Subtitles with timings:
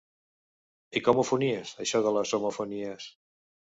[0.99, 3.11] I com ho fonies, això de les homofonies?